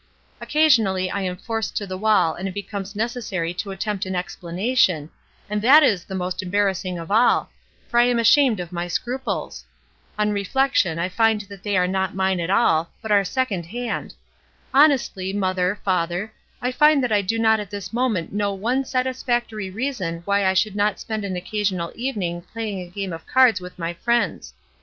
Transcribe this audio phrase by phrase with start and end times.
[0.41, 4.75] Occasionally I am forced to the wall and it becomes necessary to attempt an explana
[4.75, 5.11] tion,
[5.47, 7.51] and that is the most embarrassing of all,
[7.87, 9.63] for I am ashamed of my scruples.
[10.17, 14.15] On reflection I find that they are not mine at all, but are second hand.
[14.73, 16.33] Honestly, mother, father,
[16.63, 20.45] I find that I do not at this moment know one satis factory reason why
[20.47, 23.93] I should not spend an occa sional evening playing a game of cards with my
[23.93, 24.55] friends.